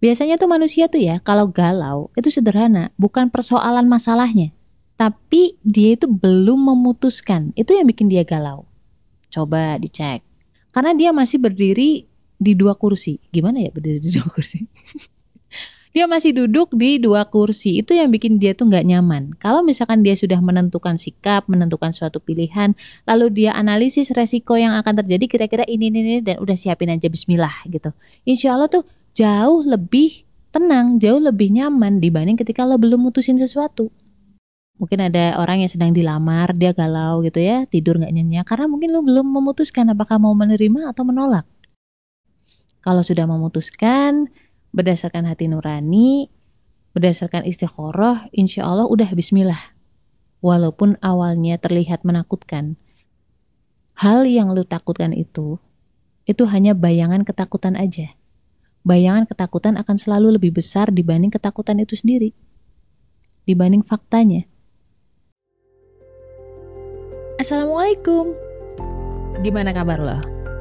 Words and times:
Biasanya 0.00 0.40
tuh 0.40 0.48
manusia 0.48 0.88
tuh 0.88 1.04
ya 1.04 1.20
kalau 1.20 1.52
galau 1.52 2.08
itu 2.16 2.32
sederhana, 2.32 2.88
bukan 2.96 3.28
persoalan 3.28 3.84
masalahnya. 3.84 4.56
Tapi 4.96 5.56
dia 5.64 5.96
itu 5.96 6.08
belum 6.08 6.72
memutuskan, 6.72 7.52
itu 7.56 7.72
yang 7.72 7.88
bikin 7.88 8.08
dia 8.08 8.24
galau. 8.24 8.68
Coba 9.32 9.76
dicek. 9.80 10.20
Karena 10.72 10.92
dia 10.92 11.10
masih 11.12 11.40
berdiri 11.40 12.04
di 12.40 12.52
dua 12.56 12.76
kursi. 12.76 13.20
Gimana 13.28 13.60
ya 13.60 13.68
berdiri 13.72 14.00
di 14.00 14.10
dua 14.12 14.28
kursi? 14.28 14.64
dia 15.94 16.06
masih 16.06 16.32
duduk 16.32 16.72
di 16.72 16.96
dua 17.02 17.26
kursi. 17.28 17.80
Itu 17.82 17.92
yang 17.92 18.08
bikin 18.08 18.40
dia 18.40 18.56
tuh 18.56 18.70
nggak 18.70 18.86
nyaman. 18.86 19.36
Kalau 19.36 19.60
misalkan 19.60 20.00
dia 20.06 20.14
sudah 20.14 20.38
menentukan 20.40 20.96
sikap, 20.96 21.44
menentukan 21.50 21.90
suatu 21.90 22.22
pilihan, 22.22 22.78
lalu 23.04 23.28
dia 23.32 23.52
analisis 23.52 24.14
resiko 24.14 24.54
yang 24.56 24.72
akan 24.78 25.04
terjadi 25.04 25.24
kira-kira 25.26 25.64
ini, 25.68 25.90
ini, 25.90 26.00
ini, 26.00 26.16
dan 26.22 26.38
udah 26.38 26.54
siapin 26.54 26.88
aja 26.92 27.10
bismillah 27.10 27.66
gitu. 27.66 27.90
Insya 28.24 28.54
Allah 28.56 28.70
tuh 28.70 28.86
jauh 29.14 29.62
lebih 29.66 30.26
tenang, 30.50 30.98
jauh 30.98 31.22
lebih 31.22 31.54
nyaman 31.54 32.02
dibanding 32.02 32.34
ketika 32.34 32.66
lo 32.66 32.76
belum 32.76 33.06
mutusin 33.06 33.38
sesuatu. 33.38 33.90
Mungkin 34.80 35.12
ada 35.12 35.36
orang 35.36 35.60
yang 35.60 35.70
sedang 35.70 35.92
dilamar, 35.92 36.56
dia 36.56 36.72
galau 36.72 37.20
gitu 37.20 37.38
ya, 37.38 37.68
tidur 37.68 38.00
nggak 38.00 38.10
nyenyak 38.16 38.48
karena 38.48 38.64
mungkin 38.64 38.96
lo 38.96 39.04
belum 39.04 39.28
memutuskan 39.28 39.92
apakah 39.92 40.16
mau 40.16 40.32
menerima 40.32 40.90
atau 40.90 41.04
menolak. 41.04 41.44
Kalau 42.80 43.04
sudah 43.04 43.28
memutuskan 43.28 44.32
berdasarkan 44.72 45.28
hati 45.28 45.52
nurani, 45.52 46.32
berdasarkan 46.96 47.44
istiqoroh, 47.44 48.32
insya 48.32 48.64
Allah 48.64 48.88
udah 48.88 49.12
bismillah. 49.12 49.60
Walaupun 50.40 50.96
awalnya 51.04 51.60
terlihat 51.60 52.00
menakutkan, 52.00 52.80
hal 54.00 54.24
yang 54.24 54.56
lu 54.56 54.64
takutkan 54.64 55.12
itu, 55.12 55.60
itu 56.24 56.42
hanya 56.48 56.72
bayangan 56.72 57.20
ketakutan 57.28 57.76
aja 57.76 58.16
bayangan 58.82 59.28
ketakutan 59.28 59.76
akan 59.76 59.96
selalu 60.00 60.40
lebih 60.40 60.56
besar 60.56 60.88
dibanding 60.88 61.28
ketakutan 61.28 61.80
itu 61.80 61.96
sendiri, 61.96 62.32
dibanding 63.44 63.84
faktanya. 63.84 64.48
Assalamualaikum. 67.40 68.36
Gimana 69.40 69.72
kabar 69.72 69.96
lo? 69.96 70.18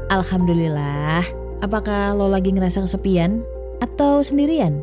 Alhamdulillah. 0.07 1.27
Apakah 1.59 2.16
lo 2.16 2.31
lagi 2.31 2.55
ngerasa 2.55 2.88
kesepian 2.88 3.44
atau 3.83 4.23
sendirian? 4.23 4.79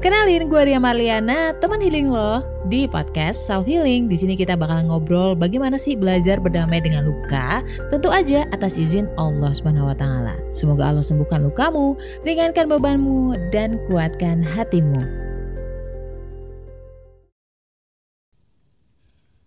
Kenalin, 0.00 0.48
gue 0.48 0.62
Ria 0.64 0.80
Marliana, 0.80 1.52
teman 1.60 1.76
healing 1.76 2.08
lo 2.08 2.40
di 2.72 2.88
podcast 2.88 3.36
Self 3.44 3.68
Healing. 3.68 4.08
Di 4.08 4.16
sini 4.16 4.32
kita 4.32 4.56
bakal 4.56 4.88
ngobrol 4.88 5.36
bagaimana 5.36 5.76
sih 5.76 5.92
belajar 5.92 6.40
berdamai 6.40 6.80
dengan 6.80 7.04
luka, 7.04 7.60
tentu 7.92 8.08
aja 8.08 8.48
atas 8.48 8.80
izin 8.80 9.12
Allah 9.20 9.52
Subhanahu 9.52 9.92
wa 9.92 9.96
taala. 10.00 10.40
Semoga 10.56 10.88
Allah 10.88 11.04
sembuhkan 11.04 11.44
lukamu, 11.44 12.00
ringankan 12.24 12.72
bebanmu 12.72 13.52
dan 13.52 13.76
kuatkan 13.92 14.40
hatimu. 14.40 15.04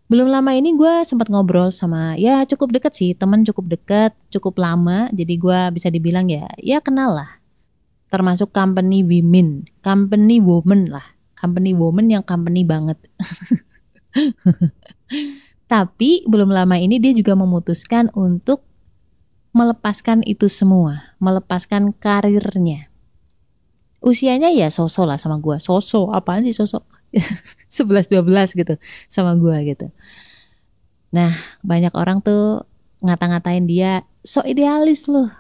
Belum 0.06 0.30
lama 0.30 0.54
ini 0.54 0.78
gue 0.78 1.02
sempat 1.02 1.34
ngobrol 1.34 1.74
sama 1.74 2.14
ya 2.14 2.46
cukup 2.46 2.78
deket 2.78 2.94
sih, 2.94 3.18
teman 3.18 3.42
cukup 3.42 3.74
deket, 3.74 4.14
cukup 4.30 4.62
lama, 4.62 5.10
jadi 5.18 5.34
gue 5.34 5.60
bisa 5.74 5.90
dibilang 5.90 6.30
ya, 6.30 6.46
ya 6.62 6.78
kenal 6.78 7.18
lah 7.18 7.42
termasuk 8.14 8.54
company 8.54 9.02
women, 9.02 9.66
company 9.82 10.38
woman 10.38 10.86
lah, 10.86 11.18
company 11.34 11.74
woman 11.74 12.14
yang 12.14 12.22
company 12.22 12.62
banget. 12.62 13.02
Tapi 15.74 16.22
belum 16.30 16.54
lama 16.54 16.78
ini 16.78 17.02
dia 17.02 17.10
juga 17.18 17.34
memutuskan 17.34 18.14
untuk 18.14 18.62
melepaskan 19.58 20.22
itu 20.30 20.46
semua, 20.46 21.18
melepaskan 21.18 21.90
karirnya. 21.98 22.94
Usianya 23.98 24.54
ya 24.54 24.70
sosok 24.70 25.10
lah 25.10 25.18
sama 25.18 25.42
gue, 25.42 25.58
sosok 25.58 26.14
apaan 26.14 26.46
sih 26.46 26.54
sosok? 26.54 26.86
11-12 27.74 28.30
gitu 28.62 28.78
sama 29.10 29.34
gue 29.34 29.74
gitu. 29.74 29.90
Nah 31.10 31.34
banyak 31.66 31.98
orang 31.98 32.22
tuh 32.22 32.70
ngata-ngatain 33.02 33.66
dia 33.66 34.06
so 34.22 34.46
idealis 34.46 35.10
loh, 35.10 35.34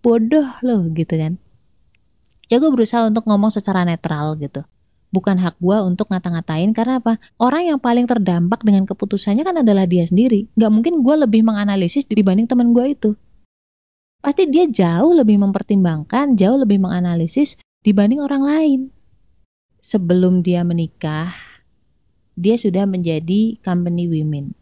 bodoh 0.00 0.48
loh 0.64 0.88
gitu 0.96 1.20
kan 1.20 1.41
ya 2.52 2.60
gue 2.60 2.68
berusaha 2.68 3.08
untuk 3.08 3.24
ngomong 3.24 3.48
secara 3.48 3.88
netral 3.88 4.36
gitu. 4.36 4.60
Bukan 5.08 5.40
hak 5.40 5.56
gue 5.56 5.78
untuk 5.80 6.12
ngata-ngatain 6.12 6.76
karena 6.76 7.00
apa? 7.00 7.16
Orang 7.40 7.64
yang 7.64 7.80
paling 7.80 8.04
terdampak 8.04 8.60
dengan 8.60 8.84
keputusannya 8.84 9.40
kan 9.40 9.56
adalah 9.64 9.88
dia 9.88 10.04
sendiri. 10.04 10.52
Nggak 10.52 10.72
mungkin 10.72 10.94
gue 11.00 11.16
lebih 11.24 11.40
menganalisis 11.48 12.04
dibanding 12.04 12.44
teman 12.44 12.76
gue 12.76 12.92
itu. 12.92 13.10
Pasti 14.20 14.52
dia 14.52 14.68
jauh 14.68 15.16
lebih 15.16 15.40
mempertimbangkan 15.40 16.36
jauh 16.36 16.60
lebih 16.60 16.76
menganalisis 16.76 17.56
dibanding 17.80 18.20
orang 18.20 18.44
lain. 18.44 18.80
Sebelum 19.80 20.44
dia 20.44 20.60
menikah 20.60 21.32
dia 22.36 22.56
sudah 22.56 22.88
menjadi 22.88 23.60
company 23.60 24.08
women. 24.08 24.56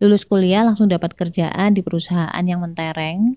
Lulus 0.00 0.24
kuliah 0.24 0.64
langsung 0.64 0.88
dapat 0.88 1.12
kerjaan 1.12 1.76
di 1.76 1.84
perusahaan 1.84 2.44
yang 2.44 2.64
mentereng 2.64 3.36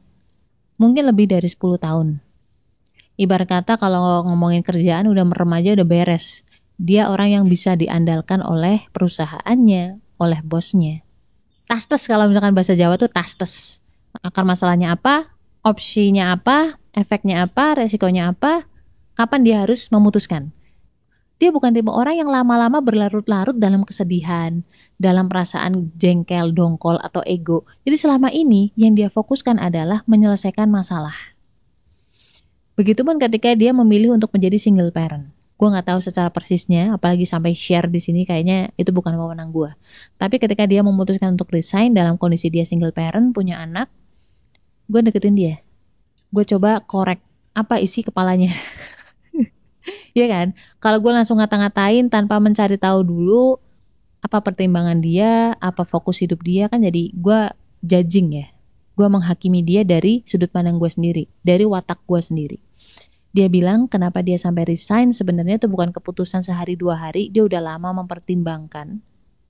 mungkin 0.79 1.03
lebih 1.07 1.27
dari 1.27 1.47
10 1.47 1.59
tahun 1.79 2.23
Ibarat 3.13 3.45
kata 3.45 3.77
kalau 3.77 4.25
ngomongin 4.25 4.65
kerjaan 4.65 5.05
udah 5.05 5.21
merem 5.21 5.51
aja 5.53 5.77
udah 5.77 5.85
beres. 5.85 6.41
Dia 6.81 7.13
orang 7.13 7.29
yang 7.29 7.45
bisa 7.45 7.77
diandalkan 7.77 8.41
oleh 8.41 8.89
perusahaannya, 8.89 10.01
oleh 10.17 10.39
bosnya. 10.41 11.05
Tastes 11.69 12.09
kalau 12.09 12.25
misalkan 12.25 12.57
bahasa 12.57 12.73
Jawa 12.73 12.97
tuh 12.97 13.13
tastes. 13.13 13.85
Akar 14.25 14.41
masalahnya 14.45 14.97
apa? 14.97 15.29
Opsinya 15.61 16.33
apa? 16.33 16.81
Efeknya 16.97 17.45
apa? 17.45 17.77
Resikonya 17.77 18.33
apa? 18.33 18.65
Kapan 19.13 19.41
dia 19.45 19.55
harus 19.61 19.93
memutuskan? 19.93 20.49
Dia 21.37 21.53
bukan 21.53 21.69
tipe 21.69 21.93
orang 21.93 22.17
yang 22.17 22.29
lama-lama 22.33 22.81
berlarut-larut 22.81 23.57
dalam 23.57 23.85
kesedihan, 23.85 24.65
dalam 24.97 25.29
perasaan 25.29 25.93
jengkel, 25.97 26.53
dongkol, 26.53 26.97
atau 27.01 27.21
ego. 27.29 27.65
Jadi 27.85 27.97
selama 27.97 28.33
ini 28.33 28.73
yang 28.73 28.97
dia 28.97 29.09
fokuskan 29.09 29.61
adalah 29.61 30.01
menyelesaikan 30.09 30.69
masalah 30.69 31.32
Begitupun 32.73 33.21
ketika 33.21 33.53
dia 33.53 33.69
memilih 33.69 34.17
untuk 34.17 34.33
menjadi 34.33 34.57
single 34.57 34.89
parent. 34.89 35.29
Gue 35.61 35.69
nggak 35.69 35.93
tahu 35.93 36.01
secara 36.01 36.33
persisnya, 36.33 36.97
apalagi 36.97 37.21
sampai 37.29 37.53
share 37.53 37.85
di 37.85 38.01
sini 38.01 38.25
kayaknya 38.25 38.73
itu 38.81 38.89
bukan 38.89 39.13
wewenang 39.13 39.53
gue. 39.53 39.69
Tapi 40.17 40.41
ketika 40.41 40.65
dia 40.65 40.81
memutuskan 40.81 41.37
untuk 41.37 41.53
resign 41.53 41.93
dalam 41.93 42.17
kondisi 42.17 42.49
dia 42.49 42.65
single 42.65 42.89
parent, 42.89 43.29
punya 43.29 43.61
anak, 43.61 43.93
gue 44.89 45.05
deketin 45.05 45.37
dia. 45.37 45.55
Gue 46.33 46.41
coba 46.49 46.81
korek 46.81 47.21
apa 47.53 47.77
isi 47.77 48.01
kepalanya. 48.01 48.49
Iya 50.13 50.29
kan? 50.29 50.47
Kalau 50.77 51.01
gue 51.01 51.09
langsung 51.09 51.41
ngata-ngatain 51.41 52.07
tanpa 52.07 52.37
mencari 52.37 52.77
tahu 52.79 53.03
dulu 53.03 53.57
apa 54.23 54.39
pertimbangan 54.45 55.01
dia, 55.01 55.57
apa 55.59 55.83
fokus 55.83 56.21
hidup 56.21 56.39
dia 56.45 56.69
kan 56.69 56.79
jadi 56.79 57.11
gue 57.11 57.39
judging 57.81 58.29
ya 58.31 58.53
gue 58.93 59.07
menghakimi 59.09 59.65
dia 59.65 59.81
dari 59.81 60.21
sudut 60.23 60.49
pandang 60.53 60.77
gue 60.77 60.89
sendiri, 60.89 61.23
dari 61.41 61.65
watak 61.65 62.05
gue 62.05 62.21
sendiri. 62.21 62.57
Dia 63.33 63.49
bilang 63.49 63.89
kenapa 63.89 64.21
dia 64.21 64.37
sampai 64.37 64.69
resign 64.69 65.09
sebenarnya 65.09 65.57
itu 65.57 65.65
bukan 65.65 65.89
keputusan 65.89 66.45
sehari 66.45 66.77
dua 66.77 67.01
hari, 67.01 67.33
dia 67.33 67.41
udah 67.41 67.59
lama 67.59 67.89
mempertimbangkan. 68.05 69.01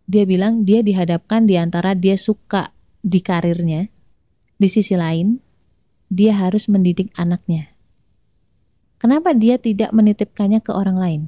Dia 0.07 0.23
bilang 0.23 0.63
dia 0.63 0.79
dihadapkan 0.79 1.44
di 1.44 1.59
antara 1.59 1.91
dia 1.91 2.16
suka 2.16 2.72
di 3.03 3.19
karirnya, 3.19 3.91
di 4.55 4.67
sisi 4.72 4.95
lain 4.95 5.43
dia 6.07 6.31
harus 6.39 6.72
mendidik 6.72 7.11
anaknya. 7.19 7.75
Kenapa 9.03 9.35
dia 9.35 9.59
tidak 9.59 9.91
menitipkannya 9.91 10.63
ke 10.63 10.72
orang 10.72 10.95
lain? 10.95 11.22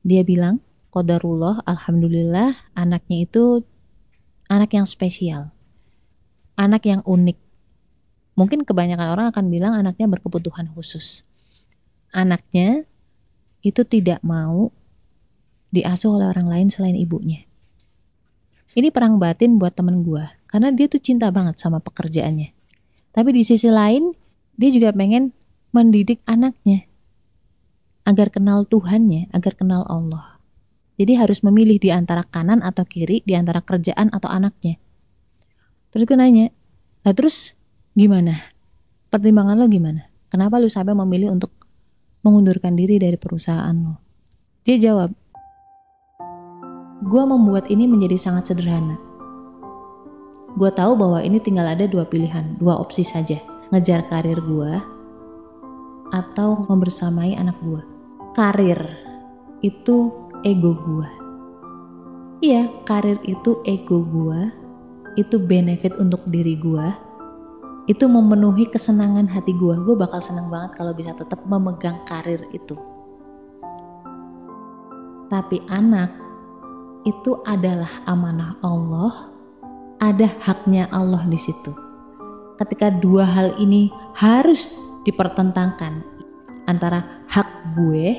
Dia 0.00 0.24
bilang, 0.24 0.64
Qadarullah, 0.88 1.60
Alhamdulillah 1.68 2.72
anaknya 2.72 3.28
itu 3.28 3.68
anak 4.48 4.72
yang 4.72 4.88
spesial 4.88 5.54
anak 6.54 6.86
yang 6.86 7.02
unik. 7.02 7.38
Mungkin 8.34 8.66
kebanyakan 8.66 9.08
orang 9.14 9.26
akan 9.30 9.46
bilang 9.50 9.78
anaknya 9.78 10.10
berkebutuhan 10.10 10.70
khusus. 10.74 11.22
Anaknya 12.14 12.86
itu 13.66 13.82
tidak 13.82 14.22
mau 14.22 14.70
diasuh 15.74 16.14
oleh 16.14 16.30
orang 16.30 16.46
lain 16.46 16.68
selain 16.70 16.94
ibunya. 16.94 17.42
Ini 18.78 18.94
perang 18.94 19.18
batin 19.18 19.58
buat 19.58 19.74
temen 19.74 20.06
gue, 20.06 20.22
karena 20.46 20.70
dia 20.70 20.86
tuh 20.86 21.02
cinta 21.02 21.34
banget 21.34 21.58
sama 21.58 21.82
pekerjaannya. 21.82 22.54
Tapi 23.10 23.30
di 23.34 23.42
sisi 23.42 23.66
lain, 23.66 24.14
dia 24.54 24.70
juga 24.70 24.94
pengen 24.94 25.34
mendidik 25.74 26.22
anaknya 26.30 26.86
agar 28.06 28.30
kenal 28.30 28.62
Tuhannya, 28.68 29.32
agar 29.34 29.58
kenal 29.58 29.82
Allah. 29.90 30.38
Jadi 30.94 31.18
harus 31.18 31.42
memilih 31.42 31.82
di 31.82 31.90
antara 31.90 32.22
kanan 32.22 32.62
atau 32.62 32.86
kiri, 32.86 33.26
di 33.26 33.34
antara 33.34 33.58
kerjaan 33.58 34.14
atau 34.14 34.30
anaknya. 34.30 34.78
Terus 35.90 36.06
gue 36.06 36.14
nanya, 36.14 36.54
lah 37.02 37.14
terus 37.16 37.58
gimana? 37.98 38.38
Pertimbangan 39.10 39.58
lo 39.58 39.66
gimana? 39.66 40.06
Kenapa 40.30 40.62
lu 40.62 40.70
sampai 40.70 40.94
memilih 40.94 41.34
untuk 41.34 41.50
mengundurkan 42.24 42.72
diri 42.74 42.96
dari 42.96 43.20
perusahaan 43.20 43.76
lo? 43.76 44.00
Dia 44.64 44.80
jawab, 44.80 45.12
gue 47.04 47.22
membuat 47.28 47.68
ini 47.68 47.84
menjadi 47.84 48.16
sangat 48.16 48.50
sederhana. 48.50 48.96
Gue 50.56 50.70
tahu 50.72 50.96
bahwa 50.96 51.20
ini 51.20 51.36
tinggal 51.36 51.68
ada 51.68 51.84
dua 51.84 52.08
pilihan, 52.08 52.56
dua 52.56 52.80
opsi 52.80 53.04
saja. 53.04 53.36
Ngejar 53.68 54.08
karir 54.08 54.38
gue 54.40 54.72
atau 56.14 56.62
membersamai 56.70 57.34
anak 57.36 57.58
gue. 57.60 57.82
Karir 58.32 58.80
itu 59.60 60.14
ego 60.46 60.72
gue. 60.78 61.08
Iya, 62.44 62.70
karir 62.88 63.18
itu 63.24 63.60
ego 63.66 64.04
gue, 64.04 64.40
itu 65.16 65.36
benefit 65.40 65.96
untuk 65.96 66.22
diri 66.28 66.54
gue, 66.60 66.86
itu 67.84 68.08
memenuhi 68.08 68.64
kesenangan 68.72 69.28
hati 69.28 69.52
gue. 69.52 69.76
Gue 69.84 69.96
bakal 69.96 70.24
seneng 70.24 70.48
banget 70.48 70.80
kalau 70.80 70.96
bisa 70.96 71.12
tetap 71.12 71.44
memegang 71.44 72.00
karir 72.08 72.40
itu. 72.56 72.76
Tapi 75.28 75.60
anak 75.68 76.14
itu 77.04 77.36
adalah 77.44 77.90
amanah 78.08 78.56
Allah, 78.64 79.12
ada 80.00 80.28
haknya 80.40 80.88
Allah 80.88 81.20
di 81.28 81.36
situ. 81.36 81.72
Ketika 82.56 82.88
dua 82.88 83.28
hal 83.28 83.58
ini 83.60 83.92
harus 84.16 84.72
dipertentangkan 85.04 86.00
antara 86.64 87.24
hak 87.28 87.76
gue 87.76 88.16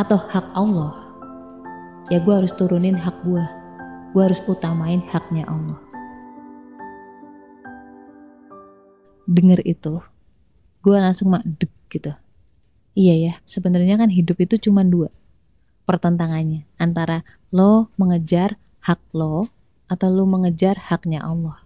atau 0.00 0.16
hak 0.16 0.46
Allah, 0.56 0.94
ya 2.08 2.22
gue 2.22 2.32
harus 2.32 2.54
turunin 2.56 2.96
hak 2.96 3.20
gue. 3.28 3.44
Gue 4.16 4.22
harus 4.24 4.40
utamain 4.48 5.04
haknya 5.10 5.44
Allah. 5.50 5.81
Dengar 9.24 9.62
itu, 9.62 10.02
gue 10.82 10.96
langsung 10.98 11.30
deg 11.44 11.70
gitu. 11.88 12.12
Iya 12.92 13.14
ya, 13.16 13.34
sebenarnya 13.48 13.96
kan 13.96 14.12
hidup 14.12 14.36
itu 14.42 14.68
cuma 14.68 14.84
dua 14.84 15.08
pertentangannya 15.84 16.66
antara 16.78 17.26
lo 17.50 17.90
mengejar 17.98 18.58
hak 18.82 19.02
lo 19.14 19.50
atau 19.90 20.08
lo 20.08 20.24
mengejar 20.24 20.78
haknya 20.78 21.22
Allah. 21.22 21.58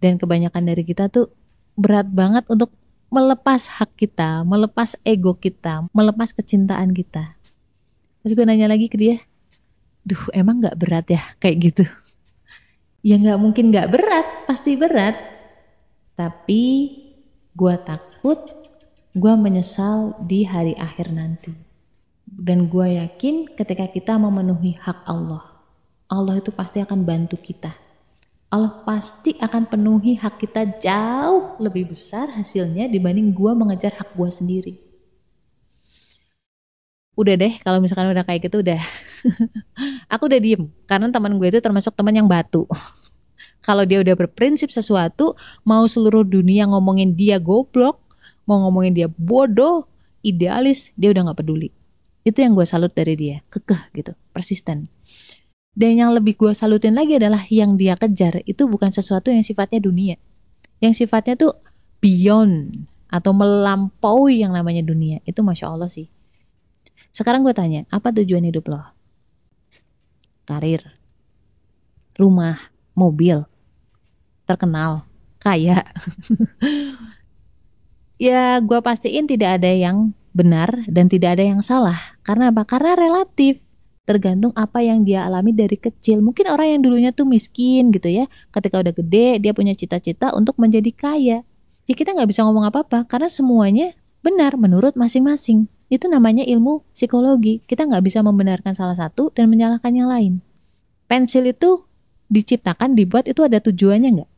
Dan 0.00 0.16
kebanyakan 0.16 0.64
dari 0.64 0.82
kita 0.86 1.12
tuh 1.12 1.28
berat 1.76 2.08
banget 2.08 2.48
untuk 2.48 2.72
melepas 3.12 3.68
hak 3.80 4.00
kita, 4.00 4.46
melepas 4.48 4.96
ego 5.04 5.36
kita, 5.36 5.84
melepas 5.92 6.32
kecintaan 6.32 6.96
kita. 6.96 7.36
Terus 8.24 8.32
gue 8.32 8.44
nanya 8.48 8.70
lagi 8.70 8.88
ke 8.88 8.96
dia, 8.96 9.20
duh 10.06 10.30
emang 10.32 10.64
gak 10.64 10.78
berat 10.80 11.06
ya 11.10 11.22
kayak 11.42 11.58
gitu? 11.72 11.84
Ya 13.00 13.16
gak 13.16 13.40
mungkin 13.40 13.72
gak 13.72 13.96
berat, 13.96 14.44
pasti 14.44 14.76
berat. 14.76 15.16
Tapi 16.20 16.64
gue 17.56 17.74
takut 17.80 18.36
gue 19.16 19.34
menyesal 19.40 20.20
di 20.20 20.44
hari 20.44 20.76
akhir 20.76 21.08
nanti. 21.16 21.56
Dan 22.28 22.68
gue 22.68 23.00
yakin 23.00 23.56
ketika 23.56 23.88
kita 23.88 24.20
memenuhi 24.20 24.76
hak 24.76 25.08
Allah, 25.08 25.64
Allah 26.12 26.36
itu 26.36 26.52
pasti 26.52 26.84
akan 26.84 27.08
bantu 27.08 27.40
kita 27.40 27.72
Allah 28.50 28.82
pasti 28.82 29.38
akan 29.38 29.70
penuhi 29.70 30.18
hak 30.18 30.42
kita 30.42 30.66
jauh 30.82 31.54
lebih 31.62 31.94
besar 31.94 32.34
hasilnya 32.34 32.90
dibanding 32.90 33.30
gue 33.30 33.52
mengejar 33.54 33.94
hak 33.94 34.18
gue 34.18 34.26
sendiri. 34.26 34.74
Udah 37.14 37.38
deh, 37.38 37.54
kalau 37.62 37.78
misalkan 37.78 38.10
udah 38.10 38.26
kayak 38.26 38.50
gitu 38.50 38.58
udah. 38.58 38.82
aku 40.12 40.26
udah 40.26 40.40
diem, 40.42 40.66
karena 40.90 41.06
teman 41.14 41.30
gue 41.38 41.46
itu 41.46 41.62
termasuk 41.62 41.94
teman 41.94 42.10
yang 42.10 42.26
batu. 42.26 42.66
Kalau 43.70 43.86
dia 43.86 44.02
udah 44.02 44.18
berprinsip 44.18 44.74
sesuatu, 44.74 45.38
mau 45.62 45.86
seluruh 45.86 46.26
dunia 46.26 46.66
ngomongin 46.66 47.14
dia 47.14 47.38
goblok, 47.38 48.02
mau 48.42 48.58
ngomongin 48.66 48.98
dia 48.98 49.06
bodoh, 49.06 49.86
idealis, 50.26 50.90
dia 50.98 51.14
udah 51.14 51.30
gak 51.30 51.46
peduli. 51.46 51.70
Itu 52.26 52.42
yang 52.42 52.58
gue 52.58 52.66
salut 52.66 52.90
dari 52.90 53.14
dia, 53.14 53.46
kekeh 53.46 53.94
gitu, 53.94 54.18
persisten. 54.34 54.90
Dan 55.70 56.02
yang 56.02 56.10
lebih 56.10 56.34
gue 56.34 56.50
salutin 56.50 56.98
lagi 56.98 57.14
adalah 57.14 57.46
yang 57.46 57.78
dia 57.78 57.94
kejar 57.94 58.42
itu 58.42 58.66
bukan 58.66 58.90
sesuatu 58.90 59.30
yang 59.30 59.46
sifatnya 59.46 59.78
dunia. 59.78 60.18
Yang 60.82 61.06
sifatnya 61.06 61.38
tuh 61.38 61.54
beyond 62.02 62.74
atau 63.06 63.30
melampaui 63.30 64.42
yang 64.42 64.50
namanya 64.50 64.82
dunia. 64.82 65.22
Itu 65.22 65.46
Masya 65.46 65.70
Allah 65.70 65.86
sih. 65.86 66.10
Sekarang 67.14 67.46
gue 67.46 67.54
tanya, 67.54 67.86
apa 67.86 68.10
tujuan 68.10 68.50
hidup 68.50 68.66
lo? 68.66 68.82
Karir, 70.42 70.82
rumah, 72.18 72.58
mobil, 72.98 73.46
terkenal, 74.50 75.06
kaya. 75.38 75.86
ya 78.26 78.58
gue 78.58 78.78
pastiin 78.82 79.30
tidak 79.30 79.62
ada 79.62 79.70
yang 79.70 80.10
benar 80.34 80.86
dan 80.90 81.06
tidak 81.06 81.38
ada 81.38 81.44
yang 81.46 81.62
salah. 81.62 82.18
Karena 82.26 82.50
apa? 82.50 82.66
Karena 82.66 82.98
relatif 82.98 83.70
tergantung 84.10 84.50
apa 84.58 84.82
yang 84.82 85.06
dia 85.06 85.22
alami 85.22 85.54
dari 85.54 85.78
kecil. 85.78 86.18
Mungkin 86.18 86.50
orang 86.50 86.74
yang 86.74 86.80
dulunya 86.82 87.10
tuh 87.14 87.30
miskin 87.30 87.94
gitu 87.94 88.10
ya, 88.10 88.26
ketika 88.50 88.82
udah 88.82 88.90
gede 88.90 89.38
dia 89.38 89.52
punya 89.54 89.70
cita-cita 89.70 90.34
untuk 90.34 90.58
menjadi 90.58 90.90
kaya. 90.90 91.46
Ya 91.86 91.94
kita 91.94 92.14
nggak 92.14 92.30
bisa 92.30 92.42
ngomong 92.46 92.66
apa-apa 92.66 93.06
karena 93.06 93.30
semuanya 93.30 93.94
benar 94.22 94.58
menurut 94.58 94.98
masing-masing. 94.98 95.70
Itu 95.90 96.06
namanya 96.06 96.46
ilmu 96.46 96.86
psikologi. 96.94 97.62
Kita 97.66 97.86
nggak 97.86 98.02
bisa 98.06 98.22
membenarkan 98.22 98.74
salah 98.78 98.94
satu 98.94 99.34
dan 99.34 99.50
menyalahkan 99.50 99.90
yang 99.90 100.06
lain. 100.06 100.38
Pensil 101.10 101.50
itu 101.50 101.82
diciptakan, 102.30 102.94
dibuat 102.94 103.26
itu 103.26 103.42
ada 103.42 103.58
tujuannya 103.58 104.22
nggak? 104.22 104.30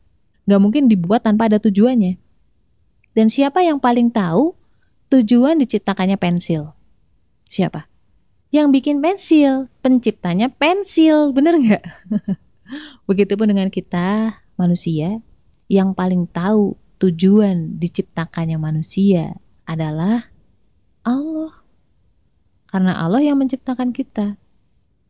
Nggak 0.49 0.61
mungkin 0.61 0.83
dibuat 0.91 1.23
tanpa 1.23 1.47
ada 1.47 1.59
tujuannya. 1.59 2.19
Dan 3.13 3.29
siapa 3.29 3.61
yang 3.61 3.77
paling 3.77 4.09
tahu 4.09 4.57
tujuan 5.13 5.61
diciptakannya 5.61 6.17
pensil? 6.17 6.73
Siapa? 7.47 7.93
yang 8.53 8.69
bikin 8.69 9.01
pensil, 9.01 9.65
penciptanya 9.81 10.53
pensil, 10.53 11.33
bener 11.33 11.57
nggak? 11.57 11.83
Begitupun 13.09 13.49
dengan 13.49 13.73
kita 13.73 14.39
manusia 14.61 15.25
yang 15.65 15.97
paling 15.97 16.29
tahu 16.29 16.77
tujuan 17.01 17.81
diciptakannya 17.81 18.61
manusia 18.61 19.41
adalah 19.65 20.29
Allah. 21.01 21.65
Karena 22.69 22.93
Allah 23.01 23.25
yang 23.25 23.41
menciptakan 23.41 23.89
kita. 23.89 24.37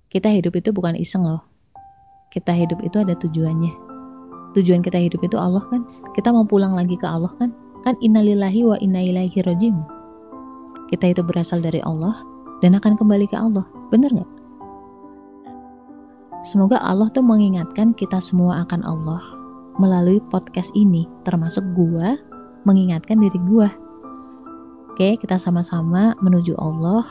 Kita 0.08 0.32
hidup 0.32 0.56
itu 0.56 0.72
bukan 0.72 0.96
iseng 0.96 1.28
loh. 1.28 1.44
Kita 2.32 2.56
hidup 2.56 2.80
itu 2.80 2.96
ada 3.04 3.12
tujuannya. 3.20 3.93
Tujuan 4.54 4.86
kita 4.86 4.98
hidup 5.02 5.22
itu 5.26 5.38
Allah 5.38 5.66
kan. 5.70 5.86
Kita 6.14 6.30
mau 6.30 6.46
pulang 6.46 6.78
lagi 6.78 6.94
ke 6.94 7.06
Allah 7.06 7.34
kan. 7.42 7.54
Kan 7.84 7.98
innalillahi 8.00 8.62
wa 8.64 8.78
inna 8.80 9.02
ilaihi 9.02 9.42
rojiun. 9.44 9.82
Kita 10.94 11.10
itu 11.10 11.22
berasal 11.26 11.60
dari 11.60 11.82
Allah 11.82 12.14
dan 12.62 12.78
akan 12.78 12.96
kembali 12.96 13.26
ke 13.28 13.36
Allah. 13.36 13.66
Bener 13.90 14.14
nggak? 14.14 14.32
Semoga 16.44 16.78
Allah 16.84 17.08
tuh 17.10 17.24
mengingatkan 17.24 17.96
kita 17.96 18.20
semua 18.20 18.68
akan 18.68 18.84
Allah 18.84 19.24
melalui 19.80 20.20
podcast 20.30 20.70
ini, 20.76 21.08
termasuk 21.24 21.64
gua 21.74 22.20
mengingatkan 22.68 23.18
diri 23.18 23.40
gua. 23.48 23.72
Oke, 24.94 25.18
kita 25.18 25.42
sama-sama 25.42 26.14
menuju 26.22 26.54
Allah. 26.60 27.08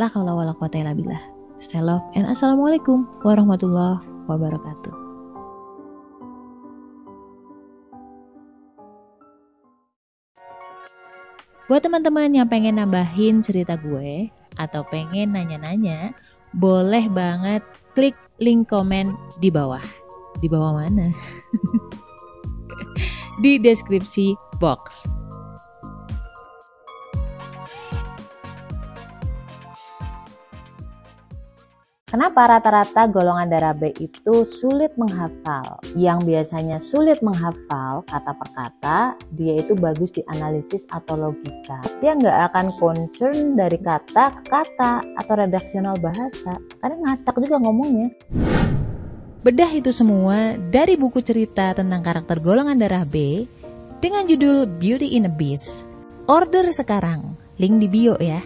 La 0.00 0.10
haula 0.10 0.34
wala. 0.34 0.56
Stay 1.62 1.78
love 1.78 2.02
and 2.18 2.26
assalamualaikum 2.26 3.06
warahmatullahi 3.22 4.02
wabarakatuh. 4.26 5.01
Buat 11.70 11.86
teman-teman 11.86 12.34
yang 12.34 12.50
pengen 12.50 12.82
nambahin 12.82 13.38
cerita 13.38 13.78
gue, 13.78 14.26
atau 14.58 14.82
pengen 14.90 15.32
nanya-nanya, 15.32 16.10
boleh 16.52 17.06
banget 17.08 17.62
klik 17.94 18.18
link 18.42 18.68
komen 18.68 19.14
di 19.38 19.48
bawah. 19.48 19.82
Di 20.42 20.50
bawah 20.50 20.82
mana? 20.82 21.14
di 23.42 23.62
deskripsi 23.62 24.34
box. 24.58 25.06
Kenapa 32.12 32.44
rata-rata 32.44 33.08
golongan 33.08 33.48
darah 33.48 33.72
B 33.72 33.88
itu 33.96 34.44
sulit 34.44 34.92
menghafal? 35.00 35.80
Yang 35.96 36.28
biasanya 36.28 36.76
sulit 36.76 37.24
menghafal 37.24 38.04
kata 38.04 38.36
per 38.36 38.48
kata, 38.52 38.98
dia 39.32 39.56
itu 39.56 39.72
bagus 39.72 40.12
di 40.12 40.20
analisis 40.28 40.84
atau 40.92 41.16
logika. 41.16 41.80
Dia 42.04 42.12
nggak 42.12 42.52
akan 42.52 42.66
concern 42.76 43.56
dari 43.56 43.80
kata 43.80 44.28
ke 44.28 44.42
kata 44.44 45.00
atau 45.24 45.34
redaksional 45.40 45.96
bahasa, 46.04 46.60
karena 46.84 47.00
ngacak 47.00 47.32
juga 47.48 47.56
ngomongnya. 47.64 48.12
Bedah 49.40 49.72
itu 49.72 49.88
semua 49.88 50.60
dari 50.68 51.00
buku 51.00 51.24
cerita 51.24 51.72
tentang 51.72 52.04
karakter 52.04 52.44
golongan 52.44 52.76
darah 52.76 53.08
B 53.08 53.48
dengan 54.04 54.28
judul 54.28 54.68
Beauty 54.68 55.16
in 55.16 55.24
a 55.24 55.32
Beast. 55.32 55.88
Order 56.28 56.76
sekarang, 56.76 57.40
link 57.56 57.80
di 57.80 57.88
bio 57.88 58.20
ya. 58.20 58.44